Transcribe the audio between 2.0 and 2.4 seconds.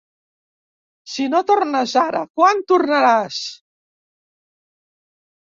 ara,